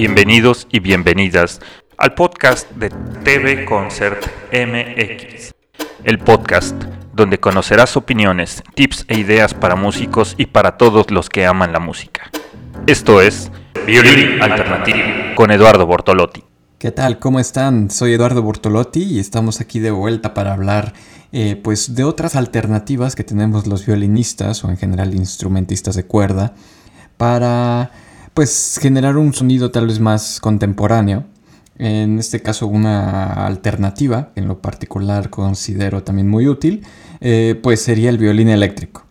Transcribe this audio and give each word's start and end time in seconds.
Bienvenidos 0.00 0.66
y 0.72 0.80
bienvenidas 0.80 1.60
al 1.98 2.14
podcast 2.14 2.70
de 2.70 2.88
TV 3.22 3.66
Concert 3.66 4.24
MX, 4.50 5.52
el 6.04 6.18
podcast 6.18 6.74
donde 7.12 7.38
conocerás 7.38 7.98
opiniones, 7.98 8.62
tips 8.74 9.04
e 9.08 9.18
ideas 9.18 9.52
para 9.52 9.76
músicos 9.76 10.36
y 10.38 10.46
para 10.46 10.78
todos 10.78 11.10
los 11.10 11.28
que 11.28 11.44
aman 11.44 11.74
la 11.74 11.80
música. 11.80 12.30
Esto 12.86 13.20
es 13.20 13.50
Violín 13.86 14.40
Alternativo 14.40 14.98
con 15.34 15.50
Eduardo 15.50 15.84
Bortolotti. 15.84 16.44
¿Qué 16.78 16.92
tal? 16.92 17.18
¿Cómo 17.18 17.38
están? 17.38 17.90
Soy 17.90 18.14
Eduardo 18.14 18.40
Bortolotti 18.40 19.02
y 19.02 19.18
estamos 19.18 19.60
aquí 19.60 19.80
de 19.80 19.90
vuelta 19.90 20.32
para 20.32 20.54
hablar 20.54 20.94
eh, 21.32 21.56
pues 21.62 21.94
de 21.94 22.04
otras 22.04 22.36
alternativas 22.36 23.14
que 23.14 23.22
tenemos 23.22 23.66
los 23.66 23.84
violinistas 23.84 24.64
o 24.64 24.70
en 24.70 24.78
general 24.78 25.14
instrumentistas 25.14 25.94
de 25.94 26.06
cuerda 26.06 26.54
para 27.18 27.90
pues 28.34 28.78
generar 28.80 29.16
un 29.16 29.32
sonido 29.32 29.70
tal 29.70 29.86
vez 29.86 30.00
más 30.00 30.40
contemporáneo. 30.40 31.24
En 31.78 32.18
este 32.18 32.42
caso 32.42 32.66
una 32.66 33.46
alternativa, 33.46 34.32
en 34.36 34.48
lo 34.48 34.60
particular 34.60 35.30
considero 35.30 36.02
también 36.02 36.28
muy 36.28 36.46
útil, 36.46 36.82
eh, 37.20 37.58
pues 37.62 37.80
sería 37.80 38.10
el 38.10 38.18
violín 38.18 38.48
eléctrico. 38.48 39.06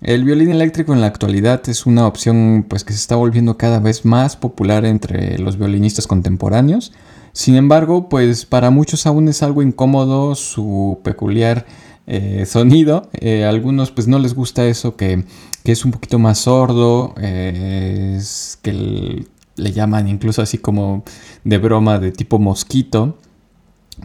El 0.00 0.24
violín 0.24 0.50
eléctrico 0.50 0.92
en 0.92 1.00
la 1.00 1.06
actualidad 1.06 1.66
es 1.68 1.86
una 1.86 2.06
opción 2.06 2.66
pues 2.68 2.84
que 2.84 2.92
se 2.92 2.98
está 2.98 3.16
volviendo 3.16 3.56
cada 3.56 3.78
vez 3.78 4.04
más 4.04 4.36
popular 4.36 4.84
entre 4.84 5.38
los 5.38 5.58
violinistas 5.58 6.06
contemporáneos. 6.06 6.92
Sin 7.32 7.56
embargo, 7.56 8.08
pues 8.08 8.46
para 8.46 8.70
muchos 8.70 9.06
aún 9.06 9.28
es 9.28 9.42
algo 9.42 9.62
incómodo 9.62 10.34
su 10.34 11.00
peculiar 11.02 11.66
eh, 12.06 12.44
sonido. 12.46 13.08
Eh, 13.14 13.44
a 13.44 13.48
algunos 13.48 13.90
pues 13.90 14.06
no 14.06 14.18
les 14.18 14.34
gusta 14.34 14.66
eso 14.66 14.94
que, 14.96 15.24
es 15.72 15.84
un 15.84 15.92
poquito 15.92 16.18
más 16.18 16.40
sordo, 16.40 17.14
eh, 17.18 18.16
es 18.18 18.58
que 18.62 19.26
le 19.56 19.72
llaman 19.72 20.08
incluso 20.08 20.42
así 20.42 20.58
como 20.58 21.04
de 21.44 21.58
broma 21.58 21.98
de 21.98 22.12
tipo 22.12 22.38
mosquito. 22.38 23.18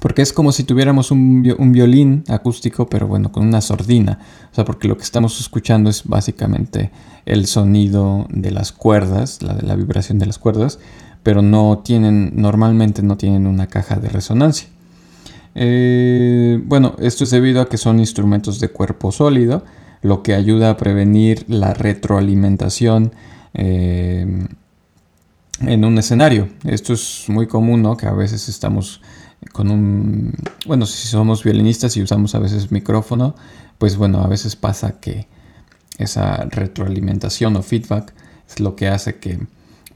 Porque 0.02 0.22
es 0.22 0.34
como 0.34 0.52
si 0.52 0.64
tuviéramos 0.66 1.10
un, 1.10 1.42
violín 1.42 2.24
acústico, 2.28 2.88
pero 2.88 3.08
bueno, 3.08 3.32
con 3.32 3.48
una 3.48 3.60
sordina. 3.60 4.20
O 4.52 4.56
sea, 4.56 4.64
porque 4.64 4.88
lo 4.88 4.96
que 4.98 5.04
estamos 5.04 5.40
escuchando 5.42 5.90
es 5.90 6.04
básicamente 6.04 6.92
el 7.26 7.48
sonido 7.48 8.28
de 8.30 8.52
las 8.52 8.72
cuerdas, 8.72 9.42
la, 9.42 9.54
la 9.56 9.76
vibración 9.76 10.20
de 10.20 10.28
las 10.28 10.38
cuerdas, 10.38 10.78
pero 11.24 11.42
no 11.42 11.80
tienen, 11.84 12.34
normalmente 12.36 13.02
no 13.02 13.18
tienen 13.18 13.48
una 13.48 13.66
caja 13.66 13.96
de 13.96 14.10
resonancia. 14.10 14.70
Eh, 15.56 16.62
bueno, 16.66 16.96
esto 17.00 17.24
es 17.24 17.32
debido 17.32 17.62
a 17.62 17.70
que 17.70 17.78
son 17.78 18.00
instrumentos 18.00 18.60
de 18.60 18.70
cuerpo 18.70 19.12
sólido, 19.12 19.64
lo 20.02 20.24
que 20.24 20.34
ayuda 20.34 20.72
a 20.72 20.78
prevenir 20.78 21.46
la 21.48 21.74
retroalimentación 21.74 23.14
eh, 23.54 24.48
en 25.62 25.86
un 25.86 25.98
escenario. 25.98 26.50
Esto 26.64 26.94
es 26.94 27.26
muy 27.28 27.48
común, 27.48 27.82
¿no? 27.82 27.98
Que 27.98 28.08
a 28.08 28.14
veces 28.14 28.48
estamos 28.50 29.02
con 29.52 29.72
un... 29.72 30.34
Bueno, 30.66 30.86
si 30.86 31.08
somos 31.08 31.44
violinistas 31.44 31.96
y 31.98 32.02
usamos 32.02 32.36
a 32.36 32.40
veces 32.40 32.72
micrófono, 32.72 33.36
pues 33.78 33.98
bueno, 33.98 34.22
a 34.22 34.28
veces 34.28 34.56
pasa 34.56 35.00
que 35.00 35.28
esa 35.98 36.46
retroalimentación 36.46 37.56
o 37.58 37.62
feedback 37.62 38.14
es 38.48 38.60
lo 38.60 38.76
que 38.76 38.88
hace 38.88 39.18
que 39.18 39.40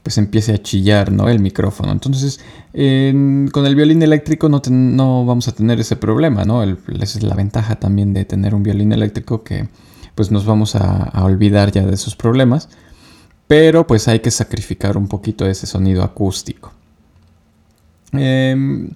pues 0.02 0.18
empiece 0.18 0.52
a 0.52 0.62
chillar 0.62 1.10
¿no? 1.10 1.30
el 1.30 1.40
micrófono. 1.40 1.90
Entonces, 1.90 2.38
con 2.72 3.66
el 3.66 3.74
violín 3.74 4.02
eléctrico 4.02 4.50
no, 4.50 4.60
no, 4.68 5.24
vamos 5.24 5.48
a 5.48 5.52
tener 5.52 5.80
ese 5.80 5.96
problema, 5.96 6.44
¿no? 6.44 6.62
esa 6.62 7.18
es 7.18 7.22
la 7.22 7.34
ventaja 7.34 7.76
también 7.76 8.12
de 8.12 8.26
tener 8.26 8.54
un 8.54 8.62
violín 8.62 8.92
eléctrico 8.92 9.42
que 9.42 9.66
pues 10.14 10.30
nos 10.30 10.46
vamos 10.46 10.76
a, 10.76 11.10
olvidar 11.22 11.72
ya 11.72 11.84
de 11.84 11.94
esos 11.94 12.16
problemas. 12.16 12.68
Pero 13.46 13.86
pues 13.86 14.08
hay 14.08 14.20
que 14.20 14.30
sacrificar 14.30 14.96
un 14.96 15.08
poquito 15.08 15.46
ese 15.46 15.66
sonido 15.66 16.02
acústico. 16.02 16.72
Em, 18.12 18.90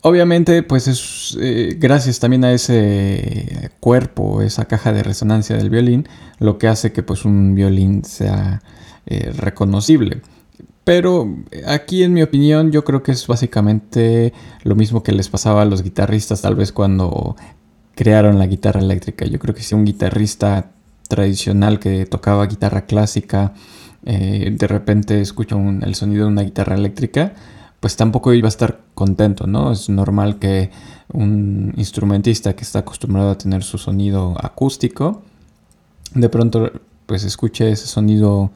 obviamente, 0.00 0.62
pues 0.62 0.88
es 0.88 1.38
eh, 1.40 1.76
gracias 1.78 2.18
también 2.18 2.44
a 2.44 2.52
ese 2.52 3.70
cuerpo, 3.78 4.42
esa 4.42 4.64
caja 4.64 4.92
de 4.92 5.02
resonancia 5.02 5.56
del 5.56 5.70
violín, 5.70 6.08
lo 6.38 6.58
que 6.58 6.68
hace 6.68 6.92
que 6.92 7.02
pues 7.02 7.24
un 7.24 7.54
violín 7.54 8.04
sea 8.04 8.60
eh, 9.06 9.32
reconocible. 9.36 10.22
Pero 10.86 11.28
aquí 11.66 12.04
en 12.04 12.12
mi 12.12 12.22
opinión 12.22 12.70
yo 12.70 12.84
creo 12.84 13.02
que 13.02 13.10
es 13.10 13.26
básicamente 13.26 14.32
lo 14.62 14.76
mismo 14.76 15.02
que 15.02 15.10
les 15.10 15.28
pasaba 15.28 15.62
a 15.62 15.64
los 15.64 15.82
guitarristas 15.82 16.42
tal 16.42 16.54
vez 16.54 16.70
cuando 16.70 17.34
crearon 17.96 18.38
la 18.38 18.46
guitarra 18.46 18.80
eléctrica. 18.80 19.26
Yo 19.26 19.40
creo 19.40 19.54
que 19.54 19.62
si 19.62 19.74
un 19.74 19.84
guitarrista 19.84 20.70
tradicional 21.08 21.80
que 21.80 22.06
tocaba 22.06 22.46
guitarra 22.46 22.86
clásica 22.86 23.54
eh, 24.04 24.54
de 24.56 24.66
repente 24.68 25.20
escucha 25.20 25.56
el 25.56 25.94
sonido 25.96 26.26
de 26.26 26.32
una 26.32 26.42
guitarra 26.42 26.76
eléctrica, 26.76 27.34
pues 27.80 27.96
tampoco 27.96 28.32
iba 28.32 28.46
a 28.46 28.48
estar 28.48 28.80
contento, 28.94 29.48
¿no? 29.48 29.72
Es 29.72 29.88
normal 29.88 30.38
que 30.38 30.70
un 31.12 31.74
instrumentista 31.76 32.54
que 32.54 32.62
está 32.62 32.80
acostumbrado 32.80 33.30
a 33.30 33.38
tener 33.38 33.64
su 33.64 33.78
sonido 33.78 34.36
acústico, 34.40 35.22
de 36.14 36.28
pronto 36.28 36.70
pues 37.06 37.24
escuche 37.24 37.70
ese 37.70 37.86
sonido 37.86 38.50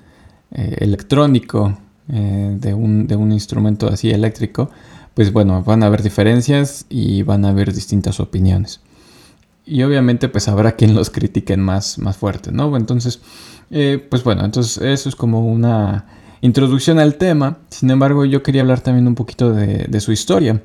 eh, 0.52 0.76
electrónico 0.80 1.78
eh, 2.08 2.56
de, 2.58 2.74
un, 2.74 3.06
de, 3.06 3.16
un, 3.16 3.32
instrumento 3.32 3.88
así 3.88 4.10
eléctrico, 4.10 4.70
pues 5.14 5.32
bueno, 5.32 5.62
van 5.62 5.82
a 5.82 5.86
haber 5.86 6.02
diferencias 6.02 6.86
y 6.88 7.22
van 7.22 7.44
a 7.44 7.50
haber 7.50 7.72
distintas 7.72 8.20
opiniones. 8.20 8.80
Y 9.70 9.84
obviamente 9.84 10.28
pues 10.28 10.48
habrá 10.48 10.72
quien 10.72 10.94
los 10.94 11.10
critiquen 11.10 11.60
más, 11.60 11.98
más 11.98 12.16
fuerte, 12.16 12.50
¿no? 12.50 12.76
Entonces, 12.76 13.20
eh, 13.70 14.04
pues 14.10 14.24
bueno, 14.24 14.44
entonces 14.44 14.82
eso 14.82 15.08
es 15.08 15.14
como 15.14 15.46
una 15.46 16.06
introducción 16.40 16.98
al 16.98 17.14
tema. 17.14 17.58
Sin 17.68 17.90
embargo, 17.90 18.24
yo 18.24 18.42
quería 18.42 18.62
hablar 18.62 18.80
también 18.80 19.06
un 19.06 19.14
poquito 19.14 19.52
de, 19.52 20.00
su 20.00 20.10
historia. 20.10 20.60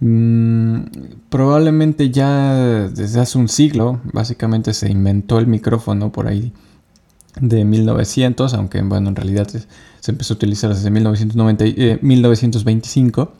Mm, 0.00 0.80
probablemente 1.28 2.10
ya 2.10 2.88
desde 2.88 3.20
hace 3.20 3.38
un 3.38 3.48
siglo, 3.48 4.00
básicamente 4.12 4.74
se 4.74 4.90
inventó 4.90 5.38
el 5.38 5.46
micrófono 5.46 6.10
por 6.10 6.26
ahí 6.26 6.52
de 7.40 7.64
1900, 7.64 8.54
aunque 8.54 8.82
bueno, 8.82 9.10
en 9.10 9.16
realidad 9.16 9.48
se 9.48 10.10
empezó 10.10 10.34
a 10.34 10.36
utilizar 10.36 10.74
desde 10.74 10.90
1990, 10.90 11.64
1925. 12.02 13.32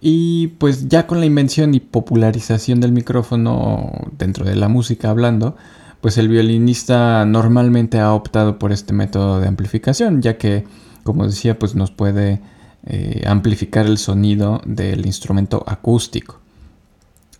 Y 0.00 0.48
pues 0.58 0.88
ya 0.88 1.06
con 1.06 1.20
la 1.20 1.26
invención 1.26 1.74
y 1.74 1.80
popularización 1.80 2.80
del 2.80 2.92
micrófono 2.92 3.92
dentro 4.18 4.44
de 4.44 4.56
la 4.56 4.68
música 4.68 5.10
hablando, 5.10 5.56
pues 6.00 6.18
el 6.18 6.28
violinista 6.28 7.24
normalmente 7.24 8.00
ha 8.00 8.12
optado 8.12 8.58
por 8.58 8.72
este 8.72 8.92
método 8.92 9.40
de 9.40 9.48
amplificación, 9.48 10.20
ya 10.20 10.36
que, 10.36 10.64
como 11.04 11.26
decía, 11.26 11.58
pues 11.58 11.74
nos 11.74 11.90
puede 11.90 12.40
eh, 12.84 13.22
amplificar 13.26 13.86
el 13.86 13.98
sonido 13.98 14.60
del 14.64 15.06
instrumento 15.06 15.62
acústico. 15.66 16.40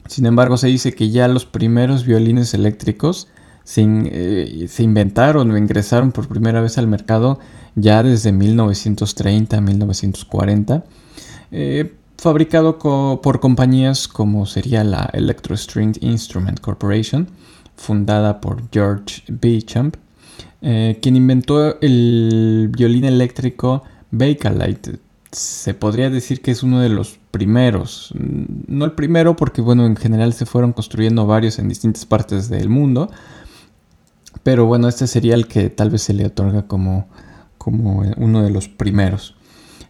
Sin 0.07 0.27
embargo, 0.27 0.57
se 0.57 0.69
dice 0.69 0.95
que 0.95 1.11
ya 1.11 1.27
los 1.29 1.45
primeros 1.45 2.05
violines 2.07 2.55
eléctricos 2.55 3.29
eh, 3.77 4.67
se, 4.69 4.83
inventaron 4.83 5.51
o 5.51 5.57
ingresaron 5.57 6.11
por 6.13 6.29
primera 6.29 6.61
vez 6.61 6.79
al 6.79 6.89
mercado 6.89 7.39
ya 7.77 8.03
desde 8.03 8.33
1930 8.33 9.61
1940, 9.61 10.85
eh, 11.53 11.95
fabricado 12.23 12.79
por 13.21 13.41
compañías 13.41 14.07
como 14.07 14.47
sería 14.47 14.85
la 14.85 15.11
Electro 15.13 15.57
String 15.57 15.97
Instrument 16.01 16.61
Corporation, 16.61 17.27
fundada 17.75 18.41
por 18.41 18.63
George 18.71 19.25
Beauchamp, 19.27 19.97
eh, 20.61 21.01
quien 21.03 21.17
inventó 21.17 21.81
el 21.81 22.71
violín 22.73 23.07
eléctrico 23.07 23.83
Bakelite. 24.13 25.01
Se 25.33 25.75
podría 25.75 26.11
decir 26.11 26.43
que 26.43 26.53
es 26.53 26.63
uno 26.63 26.79
de 26.79 26.91
los 26.91 27.19
primeros, 27.33 28.15
no 28.15 28.85
el 28.85 28.93
primero 28.93 29.35
porque 29.35 29.61
bueno, 29.61 29.85
en 29.85 29.97
general 29.97 30.33
se 30.33 30.47
fueron 30.47 30.73
construyendo 30.73 31.27
varios 31.27 31.59
en 31.59 31.69
distintas 31.69 32.07
partes 32.07 32.49
del 32.49 32.69
mundo, 32.69 33.11
pero 34.45 34.67
bueno, 34.67 34.87
este 34.87 35.09
sería 35.09 35.35
el 35.35 35.49
que 35.49 35.71
tal 35.71 35.91
vez 35.91 36.03
se 36.03 36.13
le 36.13 36.27
otorga 36.27 36.69
como, 36.69 37.09
como 37.59 38.05
uno 38.17 38.45
de 38.45 38.51
los 38.51 38.69
primeros. 38.69 39.35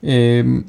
Em, 0.01 0.65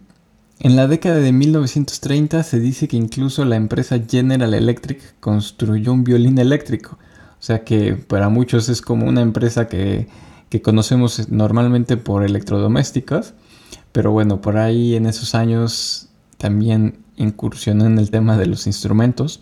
en 0.59 0.75
la 0.75 0.87
década 0.87 1.17
de 1.17 1.31
1930 1.31 2.43
se 2.43 2.59
dice 2.59 2.87
que 2.87 2.97
incluso 2.97 3.45
la 3.45 3.55
empresa 3.55 3.99
General 4.09 4.53
Electric 4.53 5.19
construyó 5.19 5.93
un 5.93 6.03
violín 6.03 6.37
eléctrico. 6.37 6.97
O 7.39 7.45
sea 7.45 7.63
que 7.63 7.95
para 7.95 8.29
muchos 8.29 8.69
es 8.69 8.81
como 8.81 9.07
una 9.07 9.21
empresa 9.21 9.67
que, 9.67 10.07
que 10.49 10.61
conocemos 10.61 11.29
normalmente 11.29 11.97
por 11.97 12.23
electrodomésticos. 12.23 13.33
Pero 13.91 14.11
bueno, 14.11 14.41
por 14.41 14.57
ahí 14.57 14.95
en 14.95 15.05
esos 15.05 15.35
años 15.35 16.09
también 16.37 16.99
incursionó 17.15 17.85
en 17.85 17.97
el 17.97 18.11
tema 18.11 18.37
de 18.37 18.47
los 18.47 18.67
instrumentos. 18.67 19.41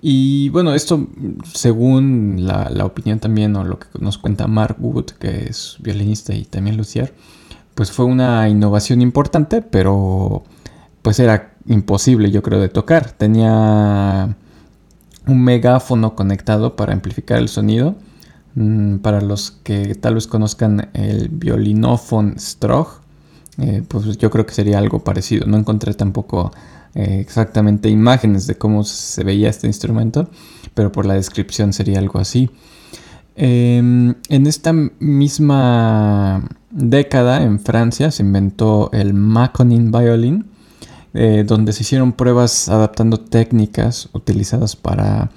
Y 0.00 0.48
bueno, 0.48 0.74
esto 0.74 1.08
según 1.54 2.46
la, 2.46 2.84
opinión 2.84 3.20
también 3.20 3.54
o 3.54 3.62
lo 3.62 3.78
que 3.78 3.86
nos 4.00 4.18
cuenta 4.18 4.48
Mark 4.48 4.76
Wood, 4.80 5.12
que 5.18 5.44
es 5.44 5.76
violinista 5.78 6.34
y 6.34 6.44
también 6.44 6.76
lucier, 6.76 7.14
pues 7.74 7.90
fue 7.92 8.04
una 8.04 8.48
innovación 8.48 9.00
importante, 9.00 9.62
pero 9.62 10.44
pues 11.02 11.18
era 11.18 11.54
imposible 11.66 12.30
yo 12.30 12.42
creo 12.42 12.60
de 12.60 12.68
tocar. 12.68 13.10
Tenía 13.12 14.36
un 15.26 15.44
megáfono 15.44 16.14
conectado 16.14 16.76
para 16.76 16.92
amplificar 16.92 17.38
el 17.38 17.48
sonido. 17.48 17.96
Mm, 18.54 18.98
para 18.98 19.20
los 19.20 19.50
que 19.50 19.94
tal 19.94 20.14
vez 20.16 20.26
conozcan 20.26 20.90
el 20.92 21.28
violinófono 21.30 22.34
Stroh, 22.38 22.88
eh, 23.58 23.82
pues 23.86 24.18
yo 24.18 24.30
creo 24.30 24.46
que 24.46 24.54
sería 24.54 24.78
algo 24.78 25.04
parecido. 25.04 25.46
No 25.46 25.56
encontré 25.56 25.94
tampoco 25.94 26.52
eh, 26.94 27.18
exactamente 27.20 27.88
imágenes 27.88 28.46
de 28.46 28.56
cómo 28.56 28.84
se 28.84 29.24
veía 29.24 29.48
este 29.48 29.66
instrumento, 29.66 30.28
pero 30.74 30.92
por 30.92 31.06
la 31.06 31.14
descripción 31.14 31.72
sería 31.72 31.98
algo 31.98 32.18
así. 32.18 32.50
Em, 33.34 34.14
en 34.28 34.46
esta 34.46 34.72
misma 34.72 36.42
década 36.70 37.42
en 37.42 37.60
Francia 37.60 38.10
se 38.10 38.22
inventó 38.22 38.90
el 38.92 39.14
Maconin 39.14 39.90
Violin, 39.90 40.46
eh, 41.14 41.44
donde 41.46 41.72
se 41.72 41.82
hicieron 41.82 42.12
pruebas 42.12 42.68
adaptando 42.68 43.18
técnicas 43.18 44.08
utilizadas 44.12 44.76
para 44.76 45.30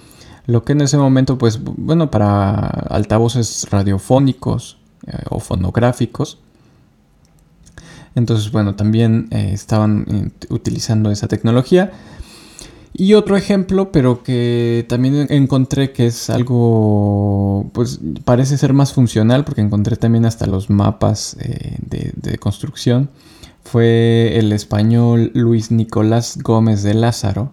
lo 0.45 0.63
que 0.63 0.73
en 0.73 0.81
ese 0.81 0.97
momento, 0.97 1.37
pues, 1.37 1.59
bueno, 1.63 2.11
para 2.11 2.55
altavoces 2.89 3.67
radiofónicos 3.71 4.77
eh, 5.07 5.17
o 5.29 5.39
fonográficos. 5.39 6.39
Entonces, 8.13 8.51
bueno, 8.51 8.75
también 8.75 9.27
eh, 9.31 9.51
estaban 9.53 10.31
utilizando 10.49 11.11
esa 11.11 11.27
tecnología. 11.27 11.91
Y 12.97 13.13
otro 13.13 13.35
ejemplo, 13.35 13.91
pero 13.91 14.23
que 14.23 14.85
también 14.87 15.27
encontré 15.29 15.91
que 15.91 16.05
es 16.05 16.29
algo, 16.29 17.69
pues 17.73 17.99
parece 18.23 18.57
ser 18.57 18.71
más 18.71 18.93
funcional, 18.93 19.43
porque 19.43 19.59
encontré 19.59 19.97
también 19.97 20.25
hasta 20.25 20.45
los 20.45 20.69
mapas 20.69 21.35
eh, 21.41 21.77
de, 21.81 22.37
construcción, 22.37 23.09
fue 23.65 24.37
el 24.37 24.53
español 24.53 25.31
Luis 25.33 25.71
Nicolás 25.71 26.37
Gómez 26.41 26.83
de 26.83 26.93
Lázaro, 26.93 27.51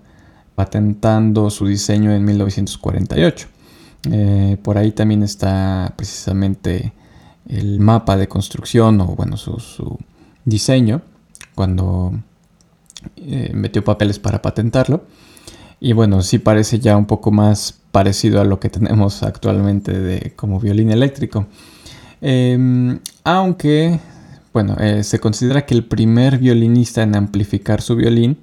patentando 0.55 1.50
su 1.50 1.67
diseño 1.67 2.12
en 2.12 2.25
1948. 2.25 3.49
Eh, 4.12 4.59
por 4.62 4.79
ahí 4.79 4.93
también 4.93 5.25
está 5.25 5.93
precisamente 5.97 6.93
el 7.49 7.81
mapa 7.81 8.17
de 8.17 8.29
construcción 8.29 9.00
o 9.00 9.06
bueno, 9.17 9.37
su, 9.37 9.99
diseño, 10.44 11.03
cuando 11.56 12.12
eh, 13.17 13.50
metió 13.55 13.83
papeles 13.83 14.21
para 14.21 14.41
patentarlo. 14.41 15.03
Y 15.84 15.94
bueno, 15.94 16.23
sí 16.23 16.38
parece 16.38 16.79
ya 16.79 16.96
un 16.96 17.06
poco 17.06 17.32
más 17.32 17.76
parecido 17.90 18.40
a 18.40 18.44
lo 18.44 18.61
que 18.61 18.69
tenemos 18.70 19.25
actualmente 19.25 19.93
de, 19.93 20.32
como 20.37 20.61
violín 20.61 20.93
eléctrico. 20.93 21.49
Em, 22.20 23.00
aunque, 23.25 23.99
bueno, 24.52 24.76
eh, 24.79 25.02
se 25.02 25.19
considera 25.19 25.67
que 25.67 25.75
el 25.75 25.84
primer 25.84 26.38
violinista 26.38 27.02
en 27.02 27.17
amplificar 27.17 27.82
su 27.82 27.96
violín 27.96 28.38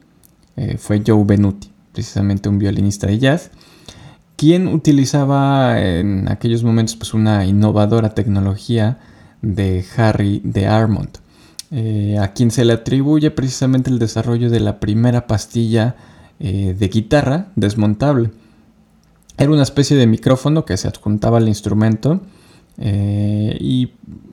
eh, 0.57 0.75
fue 0.77 1.01
Joe 1.07 1.23
Benuti, 1.23 1.71
precisamente 1.93 2.49
un 2.49 2.59
violinista 2.59 3.07
de 3.07 3.19
jazz, 3.19 3.51
quien 4.35 4.67
utilizaba 4.67 5.81
en 5.81 6.27
aquellos 6.27 6.65
momentos 6.65 6.97
pues, 6.97 7.13
una 7.13 7.45
innovadora 7.45 8.13
tecnología 8.13 8.99
de 9.41 9.85
Harry 9.95 10.41
de 10.43 10.67
Armond, 10.67 11.19
eh, 11.71 12.17
a 12.19 12.33
quien 12.33 12.51
se 12.51 12.65
le 12.65 12.73
atribuye 12.73 13.31
precisamente 13.31 13.89
el 13.89 13.97
desarrollo 13.97 14.49
de 14.49 14.59
la 14.59 14.81
primera 14.81 15.25
pastilla 15.25 15.95
eh, 16.39 16.75
de 16.77 16.87
guitarra 16.87 17.47
desmontable. 17.55 18.31
Era 19.37 19.51
una 19.51 19.63
especie 19.63 19.95
de 19.97 20.07
micrófono 20.07 20.65
que 20.65 20.77
se 20.77 20.87
adjuntaba 20.87 21.37
al 21.37 21.47
instrumento 21.47 22.21
eh, 22.77 23.57
y 23.59 23.91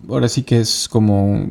ahora 0.08 0.28
sí 0.28 0.42
que 0.42 0.60
es 0.60 0.88
como, 0.88 1.48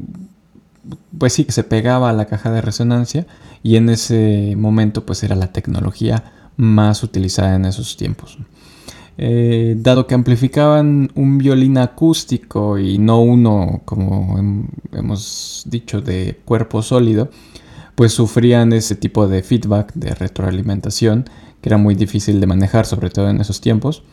pues 1.17 1.33
sí 1.33 1.45
que 1.45 1.51
se 1.51 1.63
pegaba 1.63 2.09
a 2.09 2.13
la 2.13 2.25
caja 2.25 2.51
de 2.51 2.61
resonancia 2.61 3.27
y 3.63 3.75
en 3.75 3.89
ese 3.89 4.55
momento 4.57 5.05
pues 5.05 5.23
era 5.23 5.35
la 5.35 5.51
tecnología 5.51 6.31
más 6.57 7.03
utilizada 7.03 7.55
en 7.55 7.65
esos 7.65 7.97
tiempos. 7.97 8.37
Eh, 9.17 9.75
dado 9.77 10.07
que 10.07 10.15
amplificaban 10.15 11.09
un 11.15 11.37
violín 11.37 11.77
acústico 11.77 12.77
y 12.77 12.97
no 12.97 13.21
uno, 13.21 13.81
como 13.85 14.37
hemos 14.91 15.63
dicho, 15.65 16.01
de 16.01 16.39
cuerpo 16.43 16.81
sólido, 16.81 17.29
pues 17.95 18.13
sufrían 18.13 18.73
ese 18.73 18.95
tipo 18.95 19.27
de 19.27 19.41
feedback, 19.41 19.93
de 19.93 20.13
retroalimentación, 20.13 21.29
que 21.61 21.69
era 21.69 21.77
muy 21.77 21.95
difícil 21.95 22.39
de 22.39 22.47
manejar, 22.47 22.85
sobre 22.85 23.09
todo 23.09 23.29
en 23.29 23.41
esos 23.41 23.61
tiempos. 23.61 24.03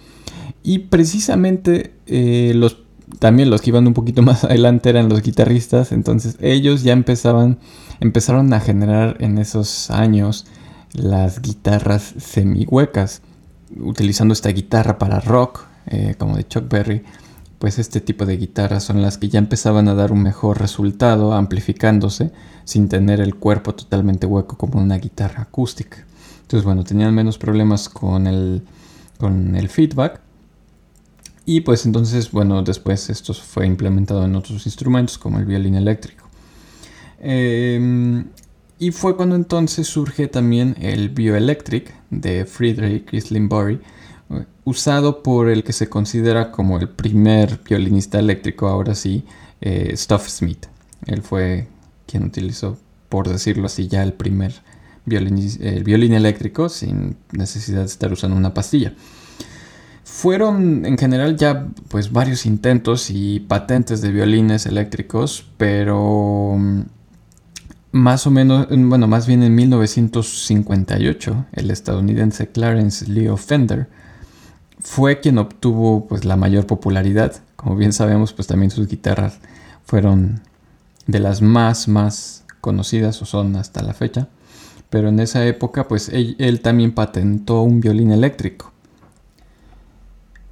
Y 0.63 0.79
precisamente 0.81 1.93
eh, 2.07 2.53
los, 2.55 2.79
también 3.19 3.51
los 3.51 3.61
que 3.61 3.71
iban 3.71 3.87
un 3.87 3.95
poquito 3.95 4.23
más 4.23 4.45
adelante 4.45 4.89
eran 4.89 5.09
los 5.09 5.23
guitarristas, 5.23 5.93
entonces 5.93 6.37
ellos 6.41 6.83
ya 6.83 6.93
empezaban, 6.93 7.59
empezaron 8.01 8.53
a 8.53 8.61
generar 8.61 9.17
en 9.21 9.39
esos 9.39 9.91
años 9.91 10.47
las 10.95 11.41
guitarras 11.41 12.15
semihuecas, 12.19 13.23
utilizando 13.81 14.33
esta 14.33 14.51
guitarra 14.51 14.99
para 14.99 15.21
rock, 15.21 15.65
eh, 15.87 16.15
como 16.19 16.37
de 16.37 16.47
Chuck 16.47 16.69
Berry, 16.69 17.03
pues 17.63 17.79
este 17.79 18.01
tipo 18.01 18.27
de 18.27 18.39
guitarras 18.39 18.83
son 18.83 19.03
las 19.03 19.19
que 19.19 19.29
ya 19.29 19.39
empezaban 19.39 19.87
a 19.87 19.95
dar 19.95 20.11
un 20.11 20.21
mejor 20.21 20.59
resultado 20.59 21.33
amplificándose 21.33 22.33
sin 22.65 22.89
tener 22.89 23.21
el 23.21 23.37
cuerpo 23.37 23.73
totalmente 23.73 24.27
hueco 24.27 24.59
como 24.59 24.81
una 24.81 24.99
guitarra 24.99 25.43
acústica. 25.43 26.05
Entonces, 26.41 26.65
bueno, 26.65 26.83
tenían 26.83 27.15
menos 27.15 27.39
problemas 27.39 27.89
con 27.89 28.27
el, 28.27 28.63
con 29.17 29.55
el 29.55 29.69
feedback. 29.69 30.21
Y 31.47 31.61
pues 31.61 31.87
entonces, 31.87 32.33
bueno, 32.33 32.65
después 32.65 33.09
esto 33.11 33.33
fue 33.33 33.65
implementado 33.65 34.25
en 34.25 34.35
otros 34.35 34.67
instrumentos 34.67 35.17
como 35.17 35.39
el 35.39 35.45
violín 35.45 35.77
eléctrico. 35.77 36.29
Em, 37.21 38.25
y 38.81 38.91
fue 38.91 39.15
cuando 39.15 39.37
entonces 39.37 39.87
surge 39.87 40.27
también 40.27 40.75
el 40.81 41.11
bioelectric 41.11 41.95
de 42.11 42.45
Friedrich 42.45 43.17
Slimbury, 43.21 43.79
usado 44.65 45.23
por 45.23 45.49
el 45.49 45.65
que 45.65 45.73
se 45.73 45.89
considera 45.89 46.51
como 46.51 46.79
el 46.79 46.89
primer 46.89 47.61
violinista 47.65 48.19
eléctrico, 48.19 48.69
ahora 48.69 48.95
sí, 48.95 49.25
eh, 49.61 49.93
Stuff 49.97 50.29
Smith. 50.29 50.67
Él 51.07 51.23
fue 51.23 51.69
quien 52.07 52.25
utilizó, 52.25 52.79
por 53.09 53.29
decirlo 53.29 53.67
así, 53.67 53.89
ya 53.89 54.03
el 54.03 54.13
primer 54.13 54.63
violín, 55.05 55.39
el 55.61 55.85
violín 55.85 56.13
eléctrico 56.13 56.69
sin 56.69 57.17
necesidad 57.33 57.81
de 57.81 57.87
estar 57.87 58.13
usando 58.13 58.37
una 58.37 58.55
pastilla. 58.55 58.95
Fueron 60.05 60.85
en 60.85 60.99
general 60.99 61.37
ya 61.37 61.69
pues 61.89 62.13
varios 62.13 62.45
intentos 62.45 63.11
y 63.11 63.41
patentes 63.41 64.03
de 64.03 64.11
violines 64.11 64.67
eléctricos, 64.67 65.47
pero 65.57 66.57
mm, 66.59 66.83
más 67.93 68.27
o 68.27 68.31
menos, 68.31 68.67
bueno, 68.71 69.07
más 69.07 69.27
bien 69.27 69.43
en 69.43 69.55
1958, 69.55 71.47
el 71.53 71.71
estadounidense 71.71 72.49
Clarence 72.49 73.07
Leo 73.07 73.37
Fender 73.37 73.89
fue 74.83 75.21
quien 75.21 75.39
obtuvo 75.39 76.07
pues 76.07 76.25
la 76.25 76.37
mayor 76.37 76.67
popularidad. 76.67 77.37
Como 77.57 77.77
bien 77.77 77.93
sabemos, 77.93 78.33
pues 78.33 78.49
también 78.49 78.71
sus 78.71 78.89
guitarras 78.89 79.39
fueron 79.85 80.41
de 81.07 81.21
las 81.21 81.43
más 81.43 81.89
más 81.89 82.45
conocidas 82.61 83.21
o 83.23 83.27
son 83.27 83.57
hasta 83.57 83.83
la 83.83 83.95
fecha. 83.95 84.29
Pero 84.91 85.09
en 85.09 85.21
esa 85.21 85.47
época 85.47 85.89
pues 85.89 86.11
él, 86.11 86.61
también 86.63 86.93
patentó 86.93 87.63
un 87.63 87.81
violín 87.81 88.11
eléctrico. 88.11 88.73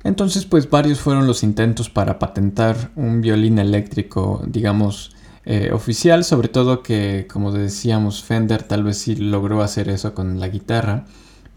Entonces 0.03 0.47
pues 0.47 0.71
varios 0.71 1.01
fueron 1.01 1.27
los 1.27 1.43
intentos 1.43 1.91
para 1.91 2.19
patentar 2.19 2.91
un 2.97 3.21
violín 3.21 3.59
eléctrico 3.59 4.43
digamos 4.47 5.15
eh, 5.45 5.71
oficial, 5.73 6.25
sobre 6.25 6.49
todo 6.49 6.83
que 6.83 7.27
como 7.31 7.53
decíamos 7.53 8.23
Fender 8.23 8.63
tal 8.63 8.83
vez 8.83 8.99
sí 8.99 9.17
logró 9.17 9.63
hacer 9.63 9.89
eso 9.89 10.15
con 10.15 10.41
la 10.41 10.49
guitarra, 10.49 11.05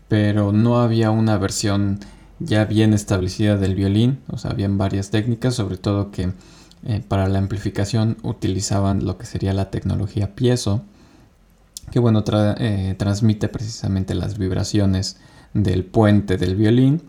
pero 0.08 0.52
no 0.52 0.82
había 0.82 1.10
una 1.12 1.38
versión 1.38 2.00
ya 2.40 2.66
bien 2.66 2.94
establecida 2.94 3.58
del 3.58 3.76
violín, 3.76 4.20
o 4.28 4.38
sea, 4.38 4.52
habían 4.52 4.78
varias 4.78 5.10
técnicas, 5.10 5.56
sobre 5.56 5.78
todo 5.78 6.12
que 6.12 6.32
eh, 6.86 7.02
para 7.08 7.28
la 7.28 7.40
amplificación 7.40 8.18
utilizaban 8.24 9.06
lo 9.06 9.18
que 9.18 9.26
sería 9.26 9.54
la 9.54 9.72
tecnología 9.72 10.36
piezo, 10.36 10.82
que 11.92 12.00
bueno, 12.00 12.24
eh, 12.58 12.96
transmite 12.98 13.48
precisamente 13.48 14.16
las 14.16 14.38
vibraciones 14.38 15.18
del 15.54 15.86
puente 15.86 16.38
del 16.38 16.56
violín 16.56 17.02